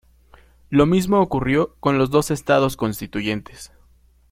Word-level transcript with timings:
Lo 0.71 0.87
mismo 0.87 1.21
ocurrió 1.21 1.75
con 1.79 1.99
los 1.99 2.09
dos 2.09 2.31
estados 2.31 2.75
constituyentes. 2.75 3.71